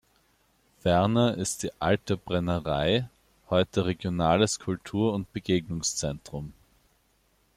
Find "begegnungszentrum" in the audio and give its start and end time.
5.31-6.53